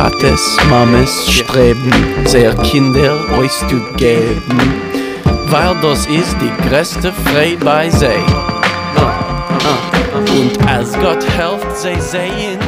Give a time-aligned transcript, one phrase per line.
[0.00, 1.92] Tates, Mames streben,
[2.24, 4.58] sehr Kinder euch zu geben,
[5.48, 8.06] weil das ist die größte Freude bei sie.
[10.14, 12.58] Und als Gott helft, sie sehen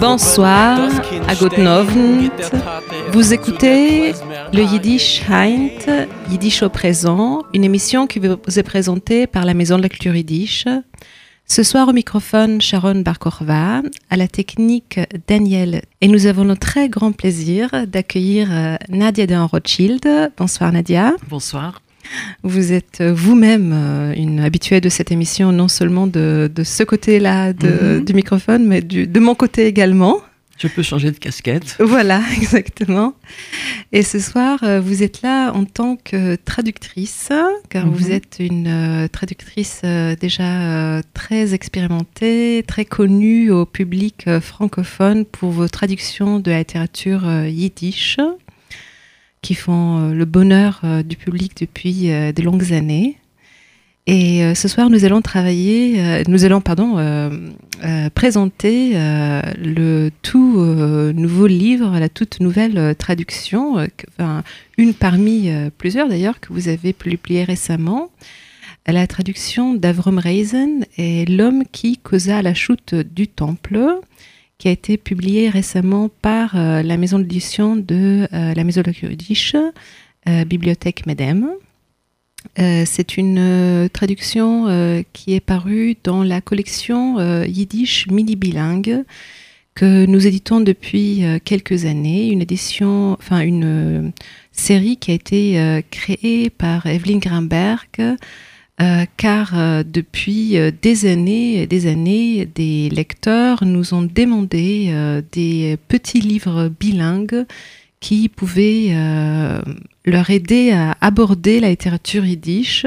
[0.00, 0.90] Bonsoir,
[1.28, 2.30] à Gotnovn.
[3.12, 4.12] Vous écoutez
[4.52, 9.78] le Yiddish Heint, Yiddish au présent, une émission qui vous est présentée par la Maison
[9.78, 10.66] de la Culture Yiddish.
[11.50, 15.82] Ce soir au microphone Sharon Barkorva, à la technique Daniel.
[16.00, 20.30] Et nous avons le très grand plaisir d'accueillir euh, Nadia de Rothschild.
[20.36, 21.16] Bonsoir Nadia.
[21.28, 21.82] Bonsoir.
[22.44, 28.04] Vous êtes vous-même euh, une habituée de cette émission, non seulement de, ce côté-là mhm.
[28.04, 30.20] du microphone, mais de mon côté également.
[30.60, 31.76] Je peux changer de casquette.
[31.80, 33.14] Voilà, exactement.
[33.92, 37.30] Et ce soir, euh, vous êtes là en tant que traductrice,
[37.70, 38.12] car vous mhm.
[38.12, 45.68] êtes une euh, traductrice euh, déjà très expérimentée, très connue au public francophone pour vos
[45.68, 48.18] traductions de la littérature yiddish,
[49.40, 53.16] qui font le bonheur du public depuis de longues années.
[54.12, 57.30] Et euh, ce soir, nous allons travailler, euh, nous allons, pardon, euh,
[58.12, 60.58] présenter le tout
[61.14, 63.76] nouveau livre, la toute nouvelle traduction,
[64.76, 68.10] une parmi plusieurs d'ailleurs que vous avez publié récemment.
[68.86, 73.80] La traduction d'Avrom Reisen est L'homme qui causa la chute du temple,
[74.58, 78.92] qui a été publié récemment par la maison d'édition de la maison de
[80.26, 81.48] la Bibliothèque Medem.
[82.58, 89.04] Euh, c'est une euh, traduction euh, qui est parue dans la collection Yiddish mini bilingue
[89.74, 94.12] que nous éditons depuis quelques années, une édition, enfin une
[94.52, 98.16] série qui a été créée par Evelyn Grimberg,
[99.16, 104.92] car depuis des années et des années, des lecteurs nous ont demandé
[105.32, 107.46] des petits livres bilingues
[108.00, 108.92] qui pouvaient
[110.10, 112.86] leur aider à aborder la littérature yiddish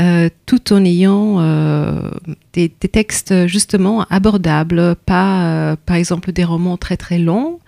[0.00, 2.10] euh, tout en ayant euh,
[2.54, 7.60] des, textes justement abordables, pas euh, par exemple des romans très très longs.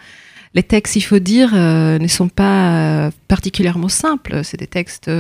[0.54, 4.42] Les textes, il faut dire, ne sont pas particulièrement simples.
[4.44, 5.10] C'est des textes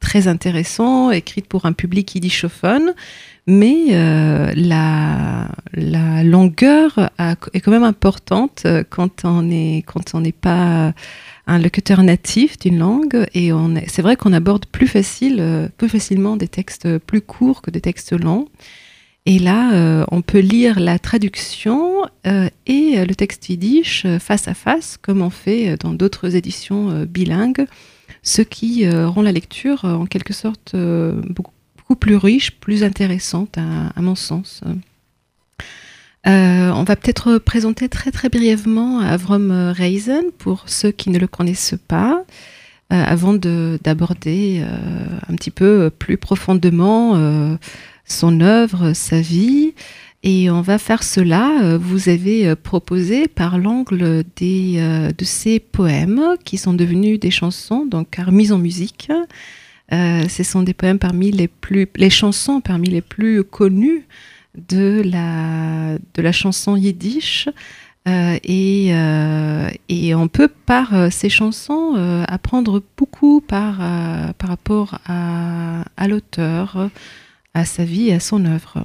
[0.00, 2.92] très intéressants, écrits pour un public yiddishophone,
[3.46, 3.86] mais
[4.54, 7.10] la, la longueur
[7.54, 10.92] est quand même importante quand on est quand on n'est pas
[11.46, 13.50] un locuteur natif d'une langue et
[13.86, 17.80] c'est vrai qu'on aborde plus, facile, euh, plus facilement des textes plus courts que des
[17.80, 18.48] textes longs.
[19.26, 24.54] Et là, euh, on peut lire la traduction euh, et le texte yiddish face à
[24.54, 27.66] face, comme on fait dans d'autres éditions bilingues,
[28.22, 31.52] ce qui rend la lecture en quelque sorte beaucoup,
[31.98, 34.62] plus riche, plus intéressante à mon sens.
[36.26, 41.26] Euh, on va peut-être présenter très très brièvement Avrom Reisen pour ceux qui ne le
[41.26, 42.24] connaissent pas,
[42.92, 47.58] euh, avant d'aborder euh, un petit peu plus profondément
[48.06, 49.74] son œuvre, sa vie.
[50.26, 51.76] Et on va faire cela.
[51.78, 58.52] Vous avez proposé par l'angle de ces poèmes qui sont devenus des chansons, donc mises
[58.52, 59.12] en musique.
[59.90, 64.06] ce sont des poèmes parmi les plus, les chansons parmi les plus connues
[64.56, 67.48] de la, de la chanson yiddish.
[68.06, 71.94] Euh, et, euh, et, on peut par euh, ces chansons
[72.28, 73.78] apprendre beaucoup par,
[74.36, 76.90] par rapport à, à l'auteur,
[77.54, 78.84] à sa vie à son œuvre.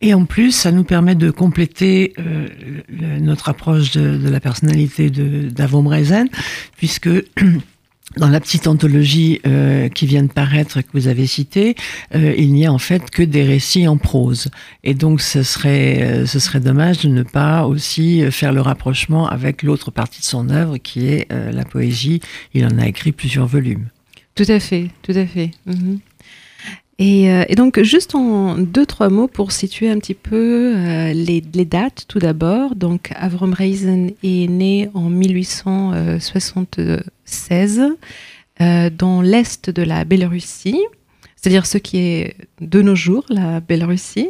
[0.00, 2.14] Et en plus, ça nous permet de compléter
[2.88, 6.28] notre approche de, de la personnalité d'Avon Brezen,
[6.76, 7.10] puisque
[8.16, 11.74] dans la petite anthologie euh, qui vient de paraître que vous avez citée,
[12.14, 14.48] euh, il n'y a en fait que des récits en prose.
[14.84, 19.28] Et donc ce serait, euh, ce serait dommage de ne pas aussi faire le rapprochement
[19.28, 22.20] avec l'autre partie de son œuvre qui est la poésie.
[22.54, 23.88] Il en a écrit plusieurs volumes.
[24.34, 25.50] Tout à fait, tout à fait.
[25.66, 26.00] Mhm.
[27.04, 32.04] Et, donc, juste en deux, trois mots pour situer un petit peu euh, les, dates,
[32.06, 32.76] tout d'abord.
[32.76, 37.82] Donc, Avrom Reisen est né en 1876
[38.60, 40.80] euh, dans l'est de la Biélorussie,
[41.34, 44.28] c'est-à-dire ce qui est de nos jours la Biélorussie.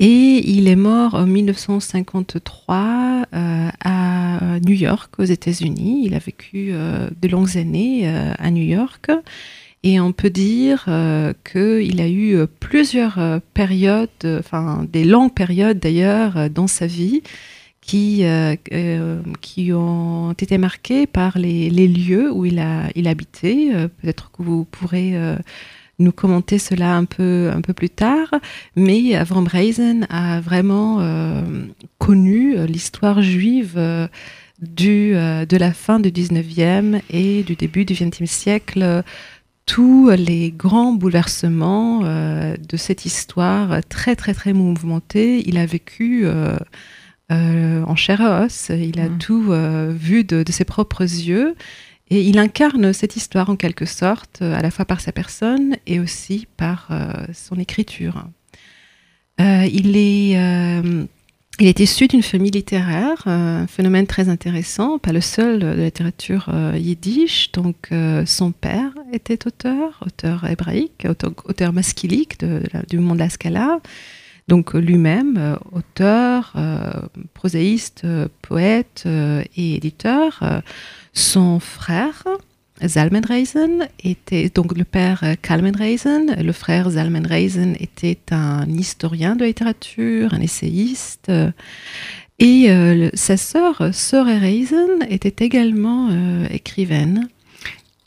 [0.00, 6.02] Et il est mort en 1953 à New York, aux États-Unis.
[6.04, 9.10] Il a vécu de longues années à New York.
[9.88, 15.32] Et on peut dire euh, qu'il a eu euh, plusieurs euh, périodes, enfin des longues
[15.32, 17.22] périodes d'ailleurs dans sa vie,
[17.80, 18.24] qui,
[19.40, 23.68] qui ont été marquées par les, lieux où il a il habitait.
[24.02, 25.14] Peut-être que vous pourrez
[26.00, 28.34] nous commenter cela un peu, un peu plus tard,
[28.74, 31.00] mais Avram Reisen a vraiment
[31.98, 33.78] connu l'histoire juive
[34.60, 39.04] du, de la fin du 19e et du début du 20e siècle
[39.66, 45.42] tous les grands bouleversements de cette histoire très très très mouvementée.
[45.46, 46.26] Il a vécu
[47.28, 49.18] en chair et os, il a mmh.
[49.18, 49.52] tout
[49.90, 51.56] vu de, de, ses propres yeux
[52.08, 55.98] et il incarne cette histoire en quelque sorte, à la fois par sa personne et
[55.98, 58.26] aussi par euh, son écriture.
[59.40, 61.04] Euh, il, est, euh,
[61.58, 65.84] il est issu d'une famille littéraire, un phénomène très intéressant, pas le seul de la
[65.84, 67.50] littérature yiddish.
[67.52, 67.90] Donc
[68.26, 73.80] son père était auteur, auteur hébraïque, auteur, auteur du monde de la Scala.
[74.48, 76.52] Donc lui-même, auteur,
[77.32, 78.06] prosaïste,
[78.42, 79.04] poète
[79.56, 80.62] et éditeur
[81.14, 82.24] son frère,
[82.84, 86.36] Zalmenreisen, était donc le père Kalmenreisen.
[86.42, 91.30] Le frère Zalmenreisen était un historien de littérature, un essayiste.
[92.38, 97.28] Et euh, sa sœur, Sore Reisen, était également euh, écrivaine.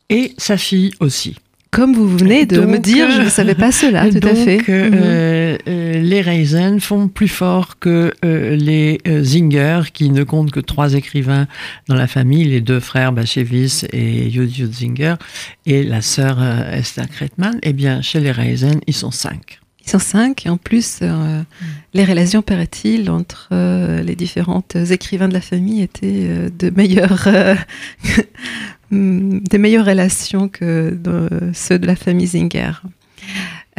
[0.09, 1.35] Et sa fille aussi.
[1.71, 4.59] Comme vous venez de me dire, je ne savais pas cela, tout à fait.
[4.69, 4.93] Euh, mhm.
[4.95, 10.95] euh, euh, les Reisen font plus fort que les Zinger, qui ne comptent que trois
[10.95, 11.47] écrivains
[11.87, 15.15] dans la famille, les deux frères Bachevis et Yud Zinger,
[15.67, 17.59] et la sœur Esther Kretman.
[17.61, 19.59] Eh bien, chez les Reisen, ils sont cinq.
[19.85, 21.01] Ils sont cinq, et en plus,
[21.93, 23.49] les relations, paraît-il, entre
[24.01, 27.27] les différentes écrivains de la famille étaient de meilleures
[28.07, 30.97] Mm, des meilleures relations que
[31.53, 32.71] ceux de la famille Zinger.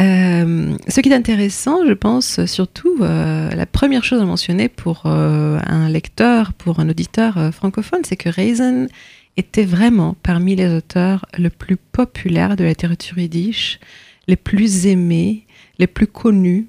[0.00, 5.02] Euh, ce qui est intéressant, je pense surtout, euh, la première chose à mentionner pour
[5.04, 8.88] euh, un lecteur, pour un auditeur francophone, c'est que Reisen
[9.36, 13.78] était vraiment parmi les auteurs le plus populaires de la littérature yiddish,
[14.26, 15.46] les plus aimés,
[15.78, 16.68] les plus connus.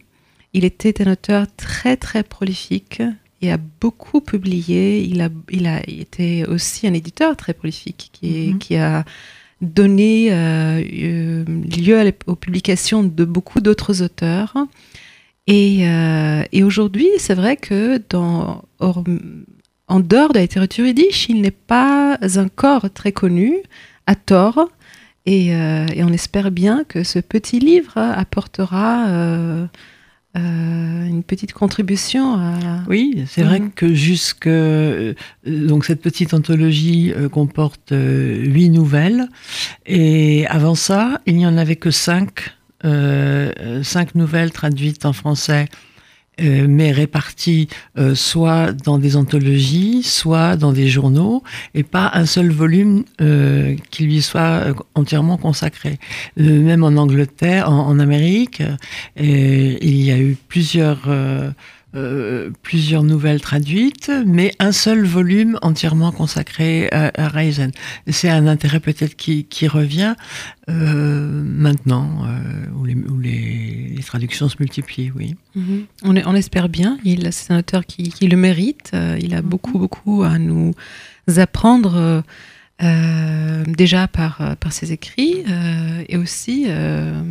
[0.54, 3.02] Il était un auteur très très prolifique,
[3.42, 5.02] il a beaucoup publié.
[5.04, 8.60] Il a, il a été aussi un éditeur très prolifique qui, mhm.
[8.60, 9.04] qui a
[9.62, 14.56] donné euh, euh, lieu aux publications de beaucoup d'autres auteurs.
[15.48, 21.42] Et, euh, et aujourd'hui, c'est vrai que dans, en dehors de la littérature yiddish, il
[21.42, 23.58] n'est pas encore très connu,
[24.08, 24.70] à tort.
[25.28, 29.68] Et, et, on espère bien que ce petit livre apportera
[30.38, 32.84] euh, une petite contribution à...
[32.88, 33.72] Oui, c'est vrai mhm.
[33.72, 35.14] que jusque euh,
[35.46, 39.28] donc cette petite anthologie euh, comporte huit nouvelles
[39.86, 42.52] et avant ça, il n'y en avait que cinq,
[42.82, 45.68] cinq nouvelles traduites en français
[46.42, 47.68] euh, mais répartis
[47.98, 51.44] euh, soit dans des anthologies, soit dans des journaux,
[51.74, 56.00] et pas un seul volume euh, qui lui soit entièrement consacré.
[56.38, 58.64] même en Angleterre, en, en Amérique,
[59.18, 61.08] il y a eu plusieurs
[61.96, 67.72] euh, plusieurs nouvelles traduites, mais un seul volume entièrement consacré à, à Reisen.
[68.08, 70.16] C'est un intérêt peut-être qui, qui, revient
[70.70, 75.36] euh, maintenant, euh, où, les, où les, les, traductions se multiplient, oui.
[75.58, 75.86] Mm-hmm.
[76.04, 76.98] on, on, espère bien.
[77.32, 78.92] C'est un auteur qui, qui le mérite.
[78.94, 79.42] Il a mm-hmm.
[79.42, 80.74] beaucoup, beaucoup à nous
[81.38, 82.24] apprendre.
[82.84, 87.22] Euh, déjà par, par ses écrits euh, et aussi euh,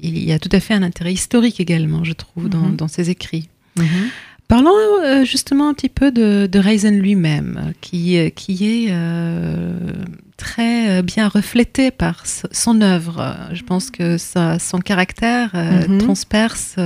[0.00, 2.76] il y a tout à fait un intérêt historique également, je trouve, dans, mm-hmm.
[2.76, 3.50] dans ses écrits.
[3.78, 4.10] Mhm.
[4.48, 4.70] Parlons
[5.02, 9.92] euh, justement un petit peu de, de Reisen lui-même, qui, euh, qui est euh,
[10.36, 13.36] très bien reflété par son œuvre.
[13.52, 15.98] Je pense que son caractère mhm.
[15.98, 16.76] transperce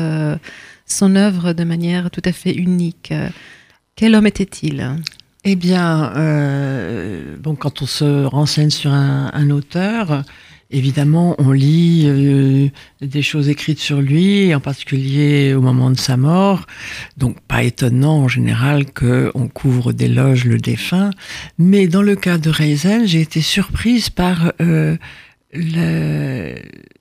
[0.87, 3.12] son œuvre de manière tout à fait unique.
[3.97, 4.97] Quel homme était-il?
[5.44, 6.12] Eh bien,
[7.40, 10.23] bon, quand on se renseigne sur un, un auteur,
[10.73, 12.69] Évidemment, on lit euh,
[13.00, 16.67] des choses écrites sur lui, en particulier au moment de sa mort.
[17.17, 21.11] Donc, pas étonnant en général qu'on couvre d'éloges le défunt.
[21.59, 24.97] Mais dans le cas de Reisen, j'ai été surprise par euh,
[25.53, 26.55] le,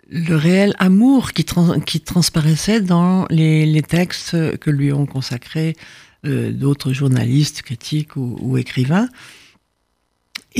[0.09, 1.45] le, réel amour qui,
[1.85, 5.75] qui transparaissait dans les, les, textes que lui ont consacrés
[6.25, 9.09] euh, d'autres journalistes, critiques ou, ou écrivains.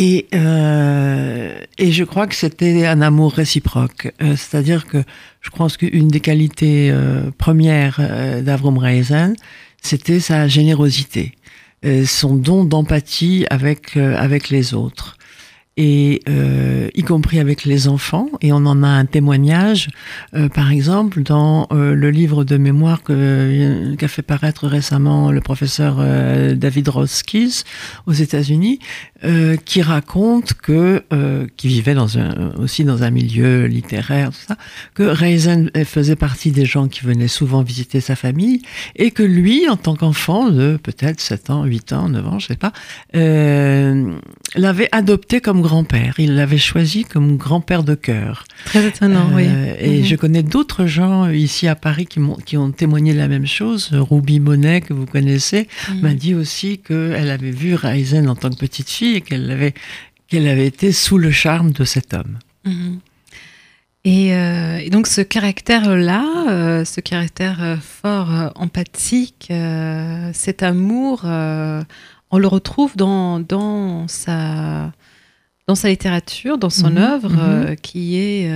[0.02, 4.14] Et, euh, et je crois que c'était un amour réciproque.
[4.22, 5.04] Euh, C'est-à-dire que
[5.42, 9.36] je pense qu'une des qualités euh, premières euh, d'Avrom Reisen,
[9.82, 11.34] c'était sa générosité,
[12.06, 15.18] son don d'empathie avec, avec les autres.
[15.78, 16.22] et
[16.94, 18.28] y compris avec les enfants.
[18.42, 19.88] Et on en a un témoignage,
[20.54, 26.04] par exemple, dans le livre de mémoire qu'a fait paraître récemment le professeur
[26.56, 27.64] David Roskis
[28.06, 28.80] aux États-Unis,
[29.24, 34.38] euh, qui raconte que, euh, qui vivait dans un, aussi dans un milieu littéraire, tout
[34.48, 34.58] ça,
[34.94, 38.62] que Reisen faisait partie des gens qui venaient souvent visiter sa famille
[38.96, 42.48] et que lui, en tant qu'enfant de peut-être 7 ans, 8 ans, 9 ans, je
[42.48, 42.72] sais pas,
[43.16, 44.14] euh,
[44.56, 46.16] l'avait adopté comme grand-père.
[46.20, 48.46] Il l'avait choisi comme grand-père de cœur.
[48.66, 49.44] Très étonnant, oui.
[49.48, 50.06] Euh, Et Mhm.
[50.06, 53.46] je connais d'autres gens euh, ici à Paris qui, m'ont- qui ont témoigné la même
[53.48, 53.90] chose.
[53.94, 55.68] Ruby Monet, que vous connaissez,
[56.02, 59.74] m'a dit aussi qu'elle avait vu Reisen en tant que petite fille et qu'elle avait,
[60.28, 62.40] qu'elle avait été sous le charme de cet homme.
[62.66, 63.00] Mhm.
[64.06, 69.52] Et, euh, et donc ce caractère-là, euh, ce caractère euh, fort euh, empathique,
[70.34, 74.92] cet amour, on le retrouve dans, dans, sa,
[75.68, 77.76] dans sa littérature, dans son Mhm, œuvre, mhm.
[77.78, 78.50] qui, est,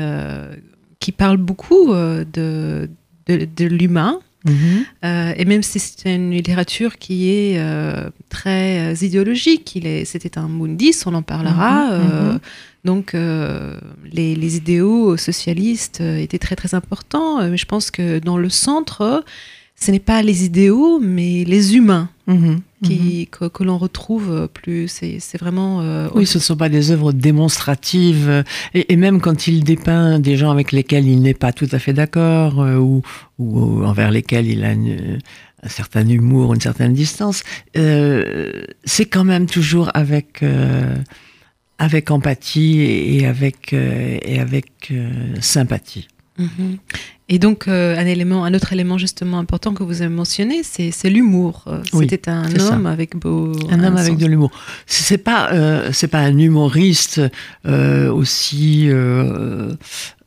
[1.00, 2.90] qui parle beaucoup de,
[3.28, 4.20] de, de l'humain.
[4.46, 10.48] Euh, et même si c'est une littérature qui est euh, très euh, idéologique, c'était un
[10.48, 11.98] mundis, on en parlera.
[11.98, 12.40] Mhm, mhm.
[12.84, 17.48] donc les, les idéaux socialistes étaient très très importants.
[17.50, 19.24] Mais je pense que dans le centre,
[19.84, 24.48] ce n'est pas les idéaux, mais les humains Mhm, qui, que, que l'on retrouve euh,
[24.48, 24.88] plus.
[24.88, 25.82] C'est, vraiment.
[25.82, 28.28] euh, Oui, ce ne sont pas des œuvres démonstratives.
[28.30, 31.68] euh, Et, et même quand il dépeint des gens avec lesquels il n'est pas tout
[31.74, 33.02] à fait d'accord euh, ou,
[33.40, 35.20] ou envers lesquels il a une-
[35.66, 37.44] un certain humour, une certaine distance,
[37.78, 40.44] euh, c'est quand même toujours avec,
[41.78, 44.94] avec empathie et, avec, et avec
[45.42, 46.08] sympathie.
[46.38, 46.78] Mhm.
[47.30, 50.92] Et donc, euh, un, élément, un autre élément justement important que vous avez mentionné, c'est,
[51.10, 51.63] l'humour.
[51.68, 52.74] Euh, Oui, C'était un ça.
[52.74, 53.53] homme avec beau.
[53.70, 54.51] Un homme avec de l'humour.
[54.88, 57.22] C'est pas euh, c'est pas un humoriste
[57.65, 58.89] euh, aussi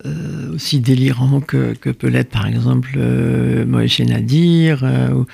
[0.06, 4.80] euh, aussi délirant que, que peut l'être par exemple euh, Moïse Nadir.
[4.84, 5.25] euh,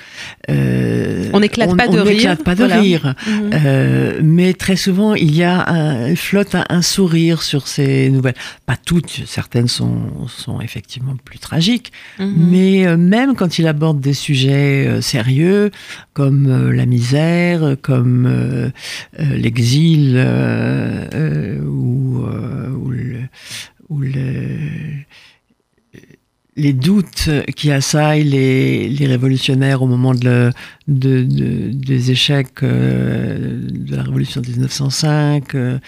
[0.49, 3.15] euh, On n'éclate pas de on rire, n'éclate pas de rire.
[3.27, 3.49] Mhm.
[3.53, 8.33] Euh, mais très souvent, il y a un, flotte un, sourire sur ces nouvelles.
[8.65, 12.33] Pas toutes, certaines sont, sont effectivement plus tragiques, Mhm.
[12.51, 15.71] mais même quand il aborde des sujets sérieux,
[16.13, 18.71] comme la misère, comme
[19.17, 20.17] l'exil,
[21.65, 23.27] ou, euh, ou le-
[26.55, 30.13] les doutes qui assaillent les, révolutionnaires au moment
[30.87, 35.79] des échecs euh, de la révolution de 1905, euh,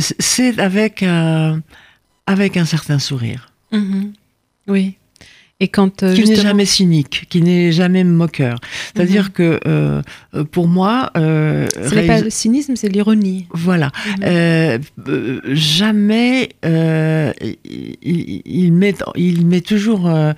[0.00, 1.60] c'est avec un,
[2.26, 3.52] avec un certain sourire.
[3.72, 4.12] Mhm.
[4.66, 4.96] Oui.
[5.60, 8.60] Et quand euh, qui n'est jamais cynique, qui n'est jamais moqueur.
[8.94, 9.30] C'est-à-dire Mhm.
[9.30, 10.02] que euh,
[10.52, 13.46] pour moi, euh, ce n'est pas le cynisme, c'est l'ironie.
[13.52, 13.90] voilà,
[14.22, 14.78] euh,
[15.46, 17.32] jamais euh,
[17.64, 20.32] il, il- met, il met toujours, euh,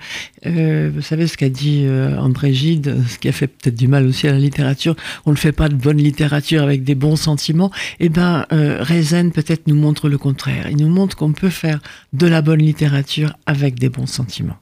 [0.47, 3.87] euh, vous savez ce qu'a dit euh, André Gide, ce qui a fait peut-être du
[3.87, 4.95] mal aussi à la littérature.
[5.27, 7.69] On ne fait pas de bonne littérature avec des bons sentiments.
[7.99, 10.67] Eh ben, euh, Reisen peut-être nous montre le contraire.
[10.71, 11.79] Il nous montre qu'on peut faire
[12.13, 14.57] de la bonne littérature avec des bons sentiments.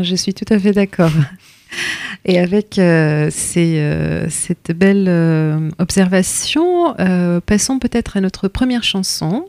[0.00, 1.12] Je suis tout à fait d'accord.
[2.24, 6.94] Et avec euh, ces, euh, cette belle euh, observation,
[7.46, 9.46] passons peut-être à notre première chanson.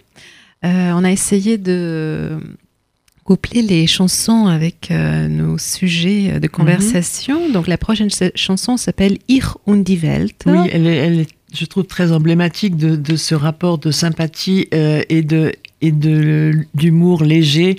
[0.64, 2.40] On a essayé de
[3.26, 7.50] coupler les chansons avec nos sujets de conversation.
[7.50, 10.44] Donc la prochaine ch- chanson s'appelle Ir und die Welt.
[10.46, 14.68] Oui, elle est, elle est, je trouve, très emblématique de, de ce rapport de sympathie
[14.72, 15.52] et de
[15.84, 17.78] et de d'humour léger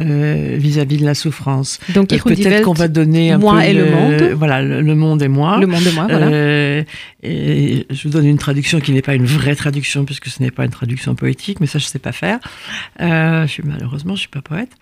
[0.00, 1.78] euh, vis-à-vis de la souffrance.
[1.94, 4.22] Donc die Peut-être qu'on va donner un moi peu et le monde.
[4.36, 5.58] Voilà, le, le monde et moi.
[5.58, 6.26] le monde de moi, voilà.
[6.26, 6.82] Euh,
[7.22, 10.50] et je vous donne une traduction qui n'est pas une vraie traduction puisque ce n'est
[10.50, 12.40] pas une traduction poétique, mais ça je sais pas faire.
[13.00, 14.72] Euh, je suis malheureusement je suis pas poète.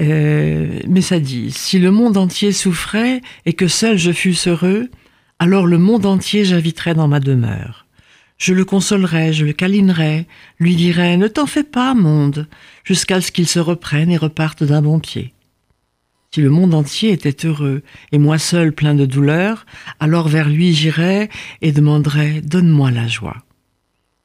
[0.00, 4.90] Euh, mais ça dit si le monde entier souffrait et que seul je fusse heureux,
[5.38, 7.85] alors le monde entier j'inviterais dans ma demeure.
[8.38, 10.26] Je le consolerais, je le câlinerais,
[10.58, 12.48] lui dirais Ne t'en fais pas, monde,
[12.84, 15.32] jusqu'à ce qu'il se reprenne et reparte d'un bon pied.
[16.34, 19.64] Si le monde entier était heureux et moi seul plein de douleur,
[20.00, 21.30] alors vers lui j'irais
[21.62, 23.38] et demanderais Donne-moi la joie.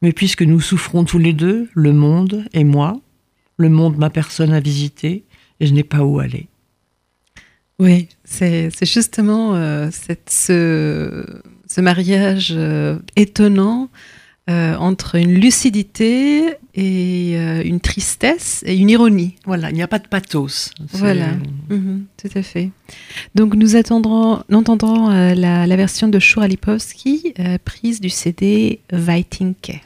[0.02, 3.00] Mais puisque nous souffrons tous les deux, le monde et moi,
[3.58, 5.24] le monde m'a personne à visiter
[5.62, 6.48] et je n'ai pas où aller.
[7.80, 11.26] Oui, c'est c'est justement euh, cette, ce,
[11.72, 13.90] ce mariage euh, étonnant
[14.50, 19.36] euh, entre une lucidité et euh, une tristesse et une ironie.
[19.46, 20.72] Voilà, il n'y a pas de pathos.
[20.92, 21.28] Voilà.
[21.70, 22.72] Mhm, tout à fait.
[23.36, 26.20] Donc nous attendrons, nous entendrons la, la version de
[27.40, 29.82] euh, prise du CD Weitinke.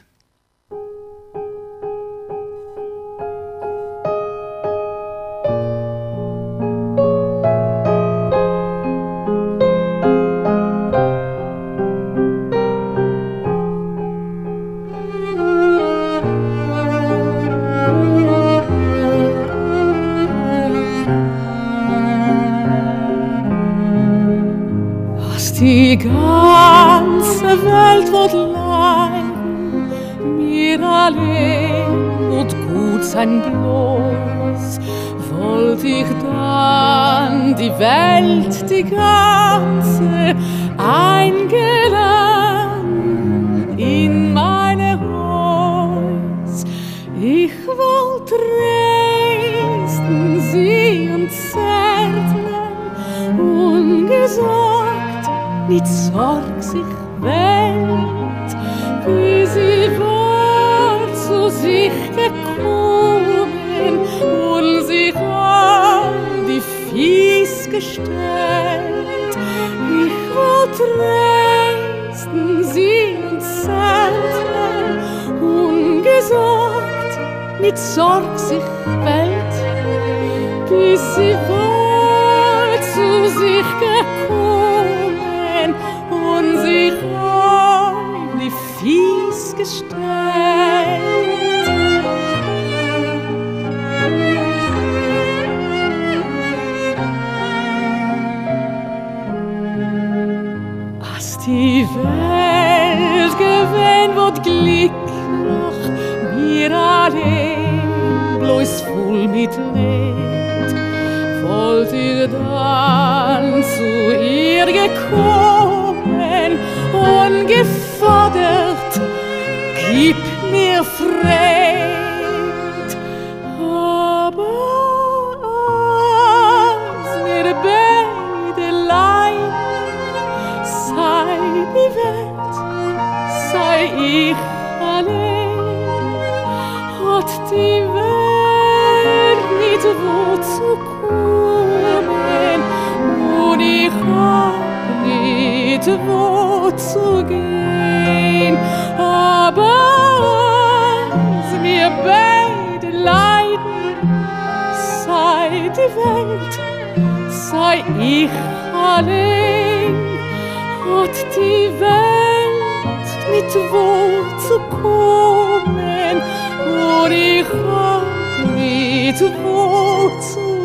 [169.16, 170.55] 着父。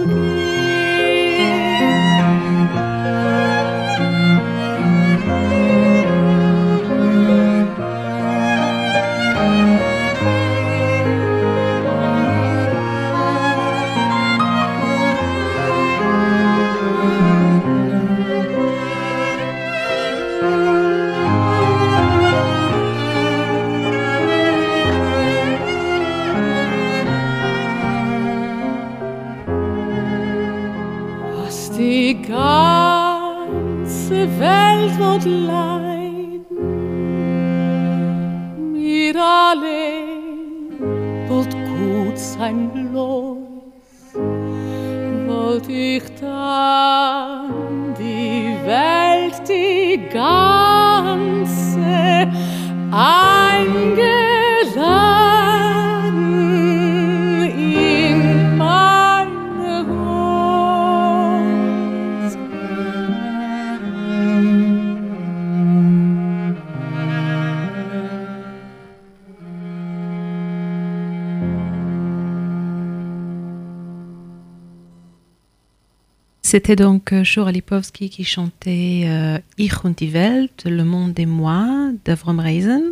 [76.51, 81.25] C'était donc euh, Shura Lipovski qui chantait euh, Ich und die Welt, Le monde et
[81.25, 82.91] moi, d'Avrom Reisen.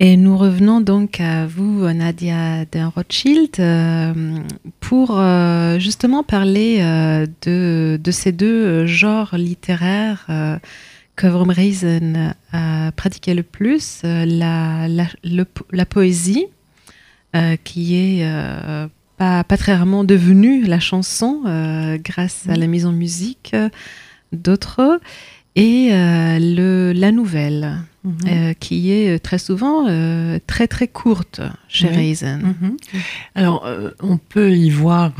[0.00, 4.12] Et nous revenons donc à vous, Nadia de Rothschild, euh,
[4.80, 5.18] pour
[5.78, 6.80] justement parler
[7.40, 10.26] de, ces deux genres littéraires
[11.16, 16.48] qu'Avrom Reisen a pratiqué le plus, la, poésie,
[17.64, 22.92] qui est pas, pas très rarement devenue la chanson euh, grâce à la mise en
[22.92, 23.68] musique euh,
[24.32, 25.00] d'autres,
[25.56, 28.14] et euh, le, la nouvelle, Mhm.
[28.28, 31.96] euh, qui est très souvent euh, très très courte chez Oui.
[31.96, 32.38] Reisen.
[32.60, 32.76] Mhm.
[33.34, 33.68] Alors,
[34.00, 35.12] on peut y voir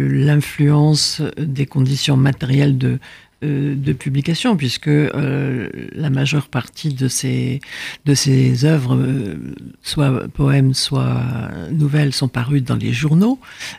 [0.00, 2.98] l'influence des conditions matérielles de,
[3.42, 7.60] euh, de publication, puisque euh, la majeure partie de ces,
[8.04, 9.36] de ces œuvres, euh,
[9.82, 11.22] soit poèmes, soit
[11.70, 13.38] nouvelles, sont parues dans les journaux.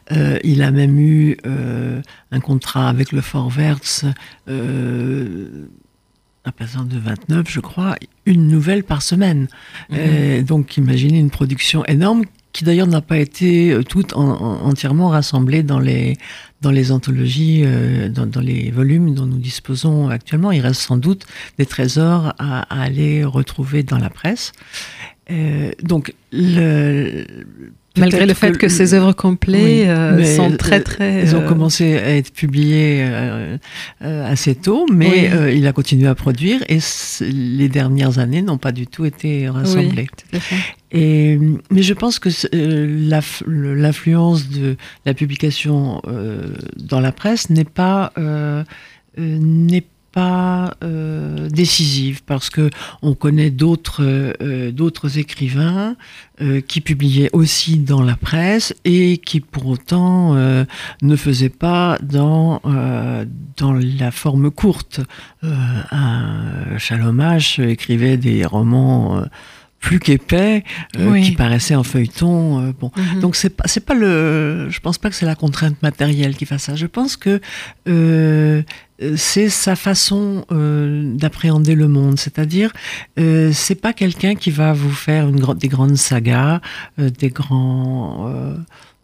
[0.09, 1.37] Il a même eu
[2.31, 3.51] un contrat avec le Fort
[4.47, 5.67] euh,
[6.43, 9.47] à partir de 29, je crois, une nouvelle par semaine.
[9.91, 10.43] Mhm.
[10.43, 15.09] Donc, imaginez une production énorme qui d'ailleurs n'a pas été euh, tout en- en- entièrement
[15.09, 16.17] rassemblée dans les,
[16.61, 20.51] dans les anthologies, euh, dans, dans les volumes dont nous disposons actuellement.
[20.51, 21.25] Il reste sans doute
[21.57, 24.51] des trésors à, à aller retrouver dans la presse.
[25.29, 27.25] Euh, donc, le,
[27.97, 31.23] Malgré le fait que, le- ces œuvres complètes Oui, euh, sont très très.
[31.23, 33.57] Ils ont commencé à être publiés euh,
[34.01, 35.27] euh, assez tôt, mais Oui.
[35.31, 36.79] euh, il a continué à produire et
[37.21, 40.07] les dernières années n'ont pas du tout été rassemblées.
[40.11, 40.55] Oui, tout à fait.
[40.91, 44.75] Et, mais je pense que euh, l'influence de
[45.05, 48.63] la publication euh, dans la presse n'est pas euh,
[49.17, 50.73] n'est pas
[51.53, 52.69] décisive parce que
[53.01, 54.03] on connaît d'autres
[55.15, 55.95] écrivains
[56.67, 62.59] qui publiaient aussi dans la presse et qui pour autant ne faisaient pas dans
[63.55, 64.99] dans la forme courte.
[65.43, 69.23] Un Chalomache écrivait des romans
[69.81, 70.63] plus qu'épais
[70.97, 71.21] euh, Oui.
[71.23, 72.61] qui paraissaient en feuilleton.
[72.61, 73.19] euh, bon, Mhm.
[73.19, 76.45] donc c'est pas c'est pas le je pense pas que c'est la contrainte matérielle qui
[76.45, 76.75] fait ça.
[76.75, 77.41] Je pense que
[77.89, 78.61] euh,
[79.15, 82.71] c'est sa façon euh, d'appréhender le monde, c'est-à-dire
[83.19, 86.61] euh, c'est pas quelqu'un qui va vous faire une gro- des grandes sagas,
[86.99, 88.27] euh, des grands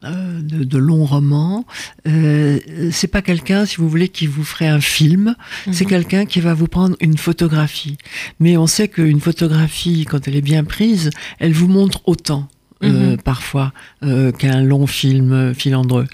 [0.04, 1.66] euh, de, de longs romans.
[2.08, 2.60] Euh,
[2.92, 5.36] c'est pas quelqu'un, si vous voulez, qui vous ferait un film.
[5.72, 5.90] C'est Mhm.
[5.90, 7.98] quelqu'un qui va vous prendre une photographie.
[8.40, 12.48] Mais on sait qu'une photographie, quand elle est bien prise, elle vous montre autant.
[12.84, 13.18] Euh, Mhm.
[13.18, 16.06] parfois euh, qu'un long film filandreux.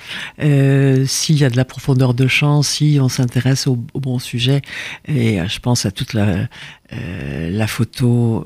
[0.42, 4.20] Euh, S'il y a de la profondeur de champ, si on s'intéresse au, au bon
[4.20, 4.62] sujet,
[5.08, 6.48] et je pense à toute la,
[6.92, 8.46] la photo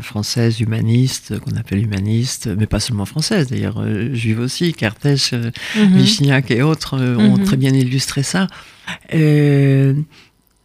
[0.00, 3.82] française humaniste, qu'on appelle humaniste, mais pas seulement française d'ailleurs,
[4.14, 5.96] juive aussi, Cartèche, Mhm.
[5.96, 7.44] Vichniac et autres ont Mhm.
[7.44, 8.46] très bien illustré ça.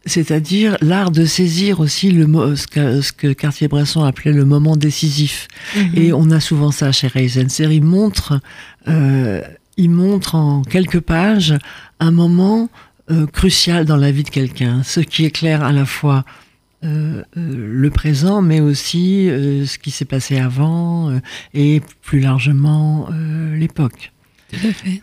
[0.05, 5.47] C'est-à-dire l'art de saisir aussi le ce que, ce que Cartier-Bresson appelait le moment décisif.
[5.75, 5.91] Mhm.
[5.95, 7.67] Et on a souvent ça chez Reisenser.
[7.69, 8.39] Il montre,
[8.87, 9.41] euh,
[9.77, 11.53] il montre en quelques pages
[11.99, 12.69] un moment
[13.11, 16.23] euh, crucial dans la vie de quelqu'un, ce qui éclaire à la fois
[16.85, 21.19] euh, euh, le présent, mais aussi euh, ce qui s'est passé avant euh,
[21.53, 24.13] et plus largement euh, l'époque.
[24.51, 25.01] Tout à fait.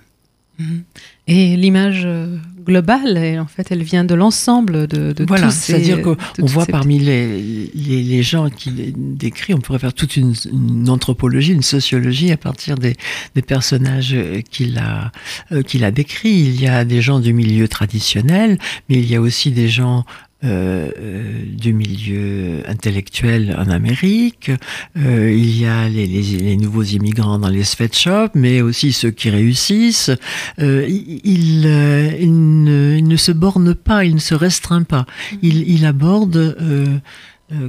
[0.59, 0.85] Mhm.
[1.29, 6.03] Et l'image euh, globale, elle, en fait, elle vient de l'ensemble de, de Voilà, c'est-à-dire
[6.03, 6.17] qu'on
[6.47, 10.35] voit ces parmi les, les, les gens qui les décrit, on pourrait faire toute une,
[10.53, 12.97] une anthropologie, une sociologie à partir des,
[13.35, 15.13] des personnages euh, qu'il a,
[15.53, 16.41] euh, qu'il a décrits.
[16.41, 20.05] Il y a des gens du milieu traditionnel, mais il y a aussi des gens
[20.45, 24.51] euh, euh, du milieu intellectuel en Amérique.
[24.99, 29.11] Euh, il y a les, les, les nouveaux immigrants dans les sweatshops, mais aussi ceux
[29.11, 30.11] qui réussissent.
[30.59, 35.07] Euh, il, ne, il ne se borne pas, il ne se restreint pas.
[35.41, 36.55] Il, il aborde,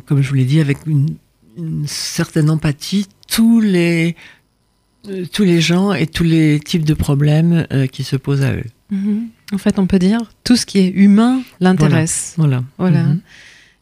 [0.06, 1.16] comme je vous l'ai dit, avec une,
[1.58, 4.18] une certaine empathie tous les
[5.32, 8.66] tous les gens et tous les types de problèmes qui se posent à eux.
[8.92, 9.30] Mhm.
[9.54, 12.34] En fait, on peut dire tout ce qui est humain l'intéresse.
[12.38, 12.64] Voilà.
[12.78, 13.04] Voilà.
[13.04, 13.20] Mhm.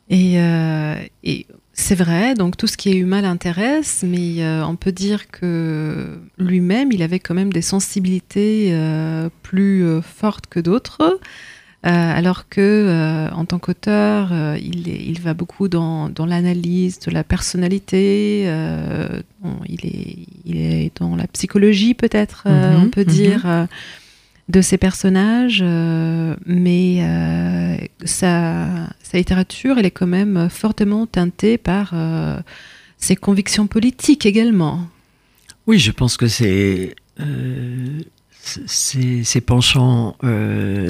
[0.10, 4.76] Et, euh, et c'est vrai, donc tout ce qui est humain l'intéresse, mais euh, on
[4.76, 11.20] peut dire que lui-même, il avait quand même des sensibilités euh, plus fortes que d'autres.
[11.84, 18.48] alors que en tant qu'auteur, il, va beaucoup dans, dans l'analyse de la personnalité.
[19.42, 23.14] bon, il, est, il est dans la psychologie peut-être, Mhm, on peut mhm.
[23.14, 23.68] dire.
[24.48, 31.92] De ces personnages, euh, mais euh, sa, littérature, elle est quand même fortement teintée par
[31.94, 32.38] euh,
[32.98, 34.82] ses convictions politiques également.
[35.68, 36.96] Oui, je pense que ces
[38.68, 40.18] ces penchants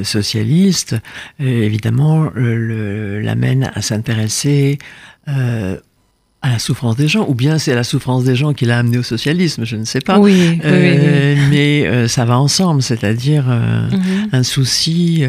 [0.04, 0.98] socialistes,
[1.40, 4.80] évidemment, l'amènent à s'intéresser
[6.46, 9.00] à la souffrance des gens, ou bien c'est la souffrance des gens qui l'a amené
[9.00, 10.20] au socialisme, je ne sais pas.
[10.20, 13.98] Oui, oui, oui, Euh, Mais euh, ça va ensemble, c'est-à-dire euh, oui.
[13.98, 14.30] Mhm.
[14.32, 15.24] un souci.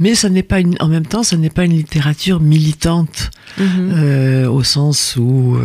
[0.00, 4.48] mais ça n'est pas une, en même temps, ça n'est pas une littérature militante Mhm.
[4.50, 5.56] au sens où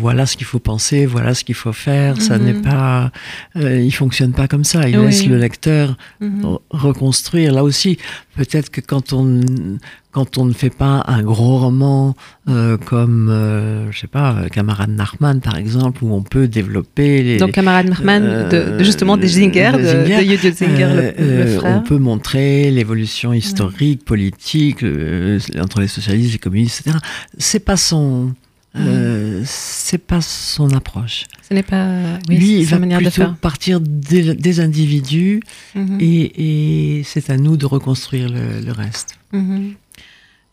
[0.00, 2.20] voilà ce qu'il faut penser, voilà ce qu'il faut faire.
[2.20, 2.44] Ça Mhm.
[2.44, 3.10] n'est pas,
[3.56, 4.88] il fonctionne pas comme ça.
[4.88, 5.06] Il Oui.
[5.06, 7.52] laisse le lecteur re- reconstruire.
[7.54, 7.98] Là aussi,
[8.36, 9.40] peut-être que quand on
[10.10, 12.14] quand on ne fait pas un gros roman
[12.48, 17.22] euh, comme euh, je sais pas, euh, Camarade Nachman par exemple, où on peut développer
[17.22, 21.14] les Donc, camarade Merman, de, Euh, de- justement des Zinger, de Zinger, de Zinger, le-
[21.18, 21.76] euh, le, frère.
[21.78, 24.84] On peut montrer l'évolution historique, politique
[25.58, 26.98] entre les socialistes et les communistes, etc.
[27.38, 28.32] C'est pas son,
[29.92, 31.26] c'est pas son approche.
[31.46, 33.36] Ce n'est pas oui, Lui, c'est il sa va manière de plutôt faire.
[33.36, 35.40] partir des, des individus
[35.74, 35.98] Mhm.
[36.00, 39.16] et, et c'est à nous de reconstruire le, le reste.
[39.32, 39.74] Mhm.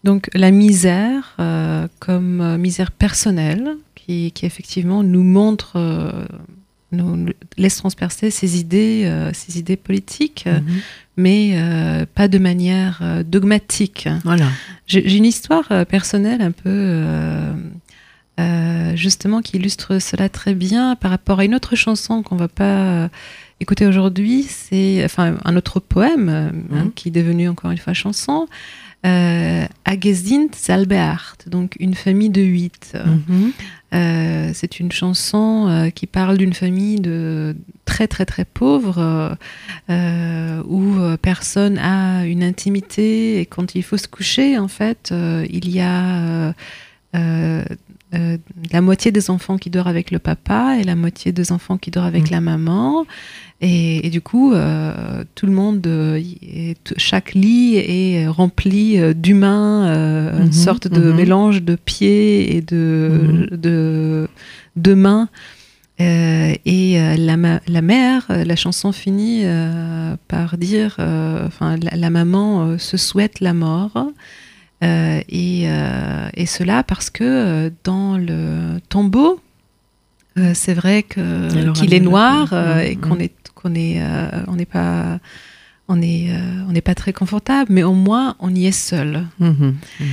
[0.03, 6.25] Donc la misère euh, comme euh, misère personnelle qui, qui effectivement nous montre euh,
[6.91, 10.81] nous laisse transpercer ses idées, euh, ses idées politiques, Mhm.
[11.17, 11.41] mais
[12.15, 14.07] pas de manière dogmatique.
[14.23, 14.47] Voilà.
[14.87, 16.73] J'ai une histoire personnelle un peu,
[18.39, 22.47] euh, justement, qui illustre cela très bien par rapport à une autre chanson qu'on va
[22.47, 22.63] pas
[23.03, 23.07] euh,
[23.59, 24.43] écouter aujourd'hui.
[24.47, 26.91] C'est enfin un autre poème euh, hein, Mhm.
[26.93, 28.47] qui est devenu encore une fois chanson.
[29.05, 32.93] Euh, Agezint Salbeart, donc une famille de huit.
[32.95, 33.51] Mhm.
[33.93, 39.35] Euh, c'est une chanson euh, qui parle d'une famille de très très très pauvre
[39.89, 45.69] euh, où personne a une intimité et quand il faut se coucher en fait il
[45.69, 46.53] y a
[48.15, 48.37] euh,
[48.73, 51.91] la moitié des enfants qui dort avec le papa et la moitié des enfants qui
[51.91, 52.31] dort avec Mm.
[52.33, 53.05] la maman
[53.61, 56.19] et, et du coup euh, tout le monde euh,
[56.97, 61.15] chaque lit est rempli d'humains euh, Mhm, une sorte de mhm.
[61.17, 64.27] mélange de pieds et de de,
[64.75, 65.29] de mains
[66.01, 69.43] euh, et euh, la, ma- la mère, euh, la chanson finit
[70.29, 70.95] par dire,
[71.45, 74.07] enfin la, la maman se souhaite la mort,
[74.81, 79.39] et, euh, et cela parce que euh, dans le tombeau,
[80.37, 84.01] euh, c'est vrai qu'il est noir euh, et qu'on est qu'on est
[84.47, 85.19] on n'est pas
[85.87, 86.29] on est
[86.67, 89.25] on n'est pas très confortable, mais au moins on y est seul.
[89.39, 89.75] Mhm.
[89.99, 90.07] Mhm.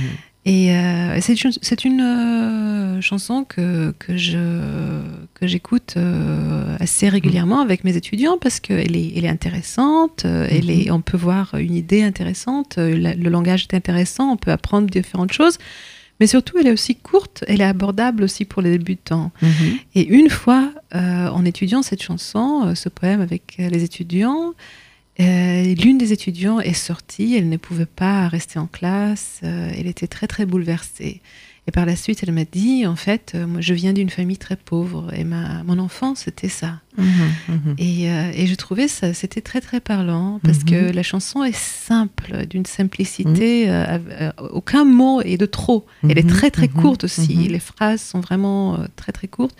[0.49, 5.01] Et euh, c'est une, euh, chanson que, que, je,
[5.33, 10.47] que j'écoute euh, assez régulièrement avec mes étudiants parce qu'elle est, elle est intéressante, euh,
[10.49, 14.51] elle est, on peut voir une idée intéressante, la- le langage est intéressant, on peut
[14.51, 15.57] apprendre différentes choses,
[16.21, 19.31] mais surtout elle est aussi courte, elle est abordable aussi pour les débutants.
[19.41, 19.49] Mhm.
[19.95, 24.53] Et une fois, en étudiant cette chanson, ce poème avec les étudiants,
[25.19, 29.87] euh, l'une des étudiants est sortie, elle ne pouvait pas rester en classe, euh, elle
[29.87, 31.21] était très très bouleversée.
[31.69, 34.37] Et par la suite, elle m'a dit, en fait, euh, moi je viens d'une famille
[34.37, 36.81] très pauvre et ma, mon enfance c'était ça.
[36.97, 37.75] Mhm.
[37.77, 41.55] Et, euh, et je trouvais ça, c'était très très parlant parce que la chanson est
[41.55, 43.69] simple, d'une simplicité,
[44.51, 45.85] aucun mot est de trop.
[46.03, 49.57] Elle est très très courte aussi, les phrases sont vraiment très très courtes.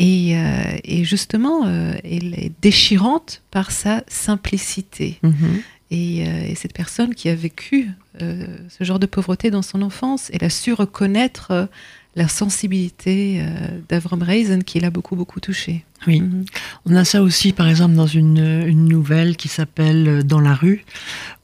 [0.00, 5.18] Et, euh, et justement, euh, elle est déchirante par sa simplicité.
[5.22, 5.62] Mhm.
[5.90, 10.30] Et, euh, et cette personne qui a vécu ce genre de pauvreté dans son enfance,
[10.34, 11.68] elle a su reconnaître
[12.16, 15.84] la sensibilité euh, d'Avram Reisen qui l'a beaucoup beaucoup touché.
[16.06, 16.20] Oui.
[16.20, 16.44] Mhm.
[16.86, 20.84] On a ça aussi, par exemple, dans une, une nouvelle qui s'appelle Dans la rue,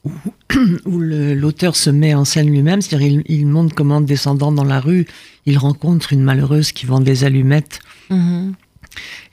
[0.03, 0.11] où,
[0.85, 4.79] où l'auteur se met en scène lui-même, c'est-à-dire il, il montre comment, descendant dans la
[4.79, 5.05] rue,
[5.45, 8.53] il rencontre une malheureuse qui vend des allumettes, Mhm.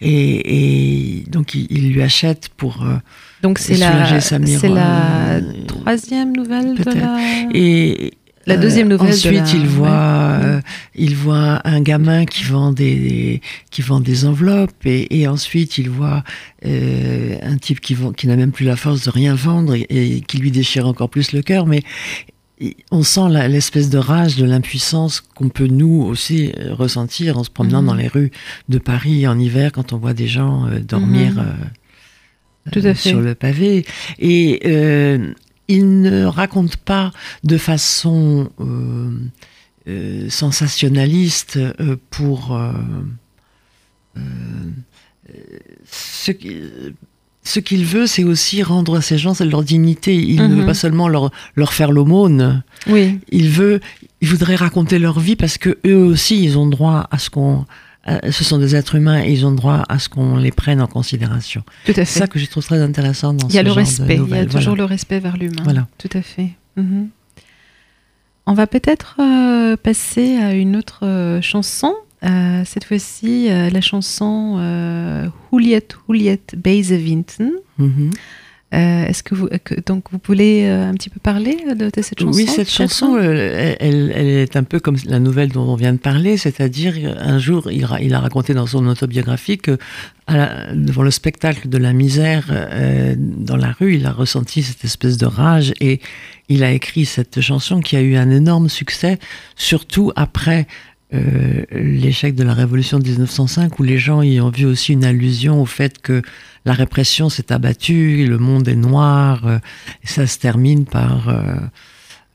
[0.00, 2.82] et, et donc il, il lui achète pour...
[2.84, 2.96] euh,
[3.42, 7.18] Donc c'est la, c'est la troisième nouvelle de la...
[7.54, 8.12] Et
[8.46, 10.44] La deuxième nouvelle de Ensuite, la- il voit, ouais.
[10.44, 10.60] euh,
[10.94, 15.88] il voit un gamin qui vend des, qui vend des enveloppes, et, et ensuite il
[15.88, 16.22] voit
[16.66, 19.86] euh, un type qui, vend- qui n'a même plus la force de rien vendre et,
[19.88, 21.66] et qui lui déchire encore plus le cœur.
[21.66, 21.82] Mais
[22.90, 27.50] on sent l'espèce de rage, de l'impuissance qu'on peut nous aussi euh, ressentir en se
[27.50, 27.86] promenant Mhm.
[27.88, 28.30] dans les rues
[28.68, 31.32] de Paris en hiver quand on voit des gens euh, dormir.
[31.32, 31.38] Mhm.
[31.38, 33.08] euh, Tout à euh, fait.
[33.08, 33.84] sur le pavé.
[34.18, 35.32] Et euh,
[35.68, 37.10] il ne raconte pas
[37.44, 39.10] de façon euh,
[39.88, 42.58] euh, sensationnaliste euh, pour
[45.86, 46.60] ce qui-
[47.46, 50.14] ce qu'il veut, c'est aussi rendre à ces gens leur dignité.
[50.16, 50.60] Il ne Mhm.
[50.60, 52.62] veut pas seulement leur, leur faire l'aumône.
[52.86, 53.80] Oui, Il veut,
[54.22, 57.66] il voudrait raconter leur vie parce que eux aussi, ils ont droit à ce qu'on,
[58.04, 60.80] à- ce sont des êtres humains et ils ont droit à ce qu'on les prenne
[60.80, 61.62] en considération.
[61.84, 62.18] tout à C'est fait.
[62.20, 64.20] ça que je trouve très intéressant dans Il y a ce le genre de respect,
[64.22, 64.76] il y a toujours Voilà.
[64.76, 65.62] le respect vers l'humain.
[65.64, 65.86] Voilà.
[65.98, 66.50] Tout à fait.
[66.76, 67.08] Mhm.
[68.46, 71.94] On va peut-être euh, passer à une autre euh, chanson.
[72.24, 77.52] Euh, cette fois-ci, euh, la chanson euh, Juliet Juliet Beisevinten.
[77.78, 78.10] Mhm.
[78.74, 82.02] Euh, Est-ce que vous, que- donc vous voulez euh, un petit peu parler de, de
[82.02, 85.62] cette chanson Oui, cette chanson, euh, elle, elle est un peu comme la nouvelle dont
[85.62, 87.84] on vient de parler, c'est-à-dire un jour, il,
[88.14, 89.78] a raconté dans son autobiographie que
[90.26, 94.62] à la- devant le spectacle de la misère euh, dans la rue, il a ressenti
[94.62, 96.00] cette espèce de rage et
[96.48, 99.18] il a écrit cette chanson qui a eu un énorme succès,
[99.56, 100.66] surtout après
[101.12, 105.04] euh, l'échec de la révolution de 1905, où les gens y ont vu aussi une
[105.04, 106.22] allusion au fait que
[106.64, 109.58] la répression s'est abattue, le monde est noir, euh,
[110.02, 111.56] et ça se termine par euh,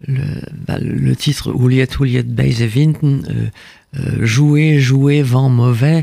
[0.07, 0.21] le,
[0.67, 6.01] bah, le titre Juliet Juliet Beisevinten, euh, euh, jouer, jouer, vent mauvais.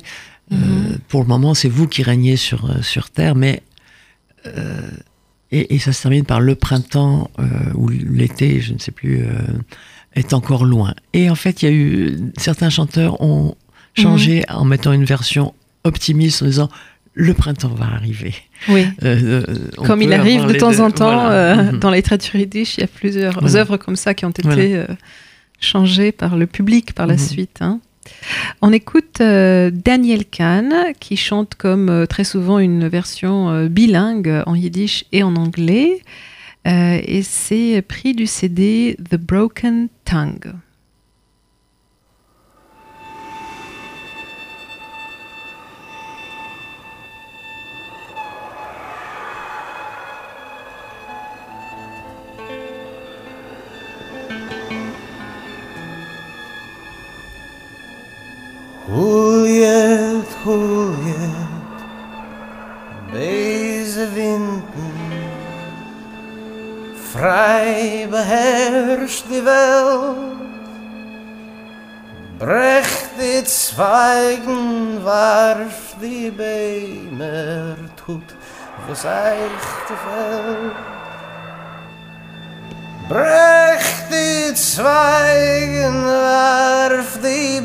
[0.53, 0.99] Euh, Mhm.
[1.09, 3.63] pour le moment, c'est vous qui régnez sur, euh, sur Terre, mais.
[4.47, 4.91] euh,
[5.53, 9.23] et, et ça se termine par le printemps euh, ou l'été, je ne sais plus,
[9.25, 9.31] euh,
[10.15, 10.95] est encore loin.
[11.13, 12.19] Et en fait, il y a eu.
[12.37, 13.55] Certains chanteurs ont
[13.97, 16.69] changé en mettant une version optimiste en disant
[17.19, 18.35] le printemps va arriver.
[18.69, 18.87] Oui.
[19.03, 20.81] Euh, euh, Comme il arrive de temps deux.
[20.83, 21.31] en temps Voilà.
[21.33, 21.79] euh, Mhm.
[21.81, 23.57] dans les littératures yiddish, il y a plusieurs Voilà.
[23.57, 24.63] œuvres comme ça qui ont été Voilà.
[24.63, 24.87] euh,
[25.59, 27.19] changées par le public par la Mhm.
[27.19, 27.59] suite.
[27.63, 27.81] hein.
[28.63, 35.23] On écoute Daniel Kahn qui chante comme très souvent une version bilingue en yiddish et
[35.25, 36.03] en anglais.
[36.67, 40.53] Et c'est pris du CD The Broken Tongue.
[67.17, 70.17] Vrij beheerscht die Welt.
[72.39, 78.35] Brecht dit Zweigen, warf die Beimer, tut,
[78.87, 80.77] was eichte Welt.
[83.09, 87.61] Brecht dit Zweigen, warf die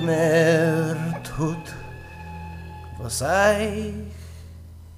[0.00, 0.96] Beimer,
[1.36, 1.74] tut,
[2.98, 3.92] was euch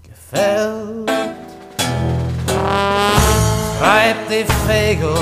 [0.02, 0.85] gefällt.
[4.06, 5.16] Treibt die Vögel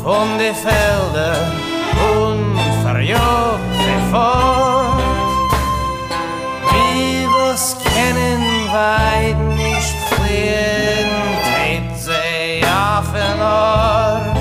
[0.00, 1.36] von die Felder
[2.20, 5.02] und verjogt sie fort.
[6.70, 11.10] Wie was kennen weit nicht fliehen,
[11.42, 14.38] tät sie auf den Ort.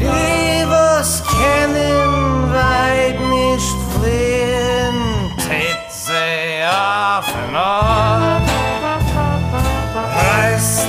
[0.00, 4.96] Die was kennen weit nicht fliehen,
[5.36, 8.41] tät sie auf den Ort.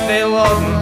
[0.08, 0.76] de loben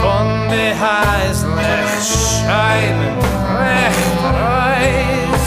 [0.00, 2.08] von de heis heißlich
[2.44, 3.18] scheinen
[3.58, 5.46] recht reis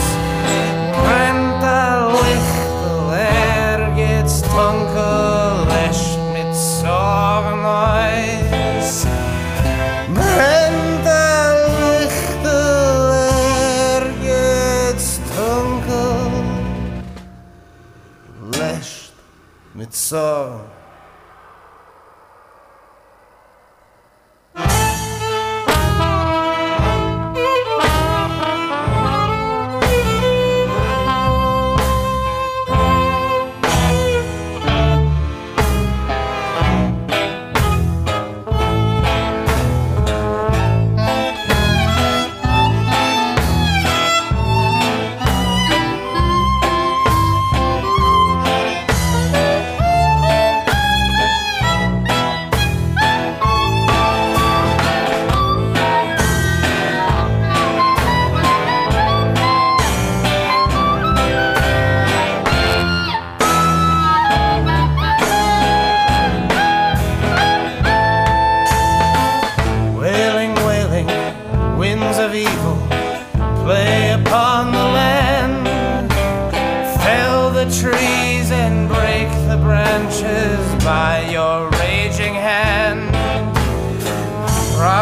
[1.06, 2.70] wenn da licht
[3.10, 9.06] leer geht's dunkel lässt mit sorgen eis
[10.14, 16.30] wenn da licht leer geht's dunkel
[18.58, 19.12] lässt
[19.74, 20.69] mit sorgen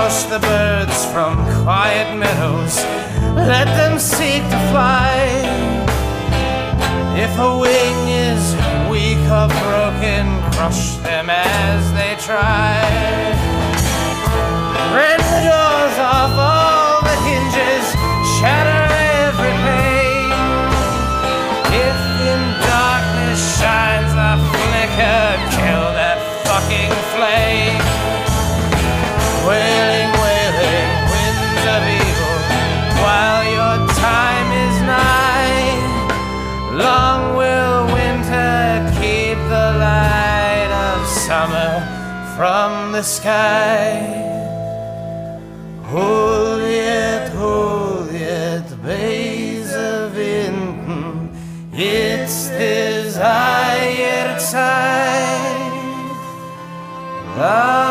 [0.09, 2.77] Rouse the birds from quiet meadows,
[3.37, 5.13] let them seek to fly.
[7.15, 8.43] If a wing is
[8.89, 12.81] weak or broken, crush them as they try.
[14.97, 15.23] Rend
[42.99, 43.95] the sky.
[45.85, 46.81] Holy,
[47.39, 51.31] holiet, Beizerwinden,
[51.73, 54.49] it's ist Eierzeit.
[57.39, 57.88] Ah,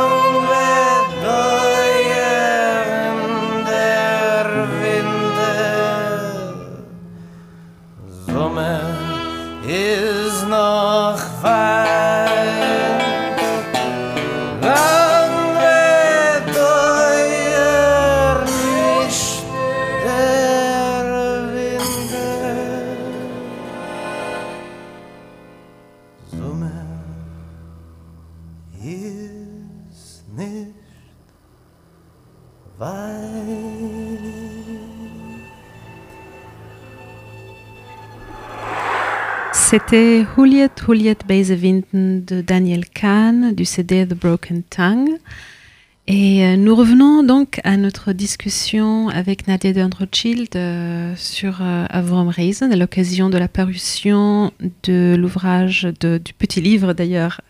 [39.69, 45.09] C'était Juliet, Juliet Beisewinden de Daniel Kahn du CD The Broken Tongue.
[46.07, 52.29] Et euh, nous revenons donc à notre discussion avec Nadia Dendrochild euh, sur euh, Avram
[52.29, 54.53] Reisen à l'occasion de la parution
[54.83, 57.41] de l'ouvrage du petit livre d'ailleurs,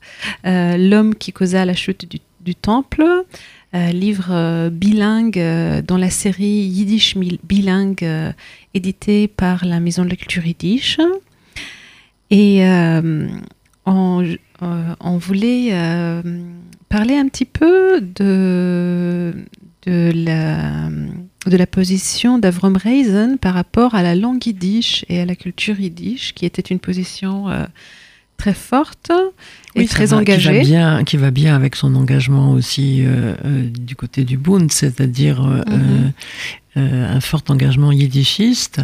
[0.47, 2.09] euh, L'homme qui causa la chute
[2.43, 3.05] du, temple,
[3.73, 8.33] livre bilingue dans la série Yiddish bilingue
[8.73, 10.97] édité par la Maison de la Culture Yiddish.
[12.29, 13.27] Et euh,
[13.85, 14.23] on,
[14.61, 16.21] euh, on voulait euh,
[16.89, 19.33] parler un petit peu de,
[19.85, 20.89] de, la,
[21.45, 25.79] de la position d'Avrom Reisen par rapport à la langue yiddish et à la culture
[25.79, 27.63] yiddish, qui était une position euh,
[28.35, 29.11] très forte
[29.75, 30.59] et Oui, très va- Qui va, engagée.
[30.61, 35.41] bien, qui va bien avec son engagement aussi euh, euh, du côté du Bund, c'est-à-dire
[35.43, 36.11] Mhm.
[36.77, 38.81] Euh, un fort engagement yiddishiste.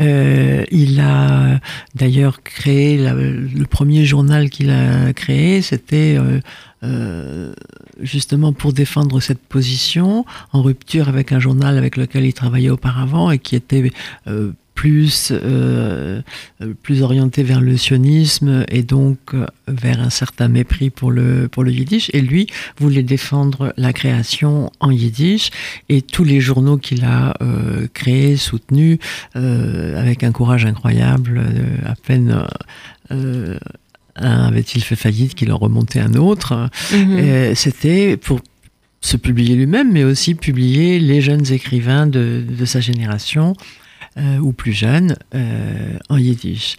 [0.00, 1.58] Euh, il a
[1.94, 6.18] d'ailleurs créé le premier journal qu'il a créé, c'était
[6.82, 7.52] euh,
[8.00, 13.30] justement pour défendre cette position en rupture avec un journal avec lequel il travaillait auparavant
[13.30, 13.90] et qui était
[14.80, 16.22] plus euh,
[16.62, 21.48] euh, plus orienté vers le sionisme et donc euh, vers un certain mépris pour le
[21.48, 22.10] pour le yiddish.
[22.14, 22.46] Et lui
[22.78, 25.50] voulait défendre la création en yiddish.
[25.90, 28.98] Et tous les journaux qu'il a euh, créés soutenus
[29.36, 31.42] euh, avec un courage incroyable
[31.84, 32.46] à peine
[33.10, 36.70] un avait-il fait faillite qu'il en remontait un autre.
[36.94, 37.18] Mhm.
[37.18, 38.40] euh, c'était pour
[39.02, 43.54] se publier lui-même, mais aussi publier les jeunes écrivains de, de sa génération,
[44.16, 46.76] euh, ou plus jeunes, euh, en yiddish.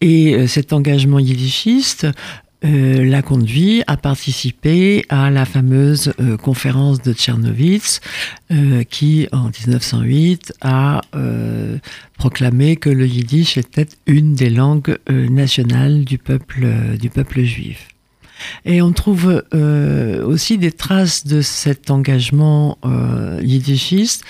[0.00, 2.06] Et euh, cet engagement yiddishiste
[2.64, 8.00] euh, l'a conduit à participer à la fameuse euh, conférence de Tchernovitz,
[8.50, 11.78] euh, qui, en 1908, a euh,
[12.18, 16.66] proclamé que le yiddish était une des langues euh, nationales du peuple,
[17.00, 17.88] du peuple juif.
[18.64, 22.76] Et on trouve aussi des traces de cet engagement
[23.40, 24.24] yiddishiste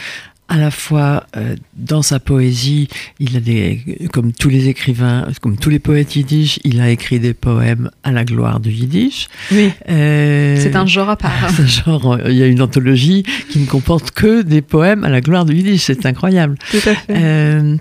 [0.49, 2.89] à la fois euh, dans sa poésie,
[3.21, 3.81] il a des,
[4.13, 8.13] comme tous les écrivains, comme tous les poètes yiddish, il a écrit des poèmes à
[8.13, 9.29] la gloire du yiddish.
[9.51, 11.51] Oui, Euh, c'est un genre à part.
[11.57, 15.09] c'est genre, euh, il y a une anthologie qui ne comporte que des poèmes à
[15.09, 16.57] la gloire du yiddish, c'est incroyable.
[16.71, 16.99] Tout à fait.
[17.11, 17.77] Euh,